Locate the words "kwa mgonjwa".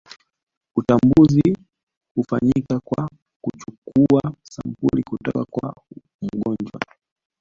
5.45-6.81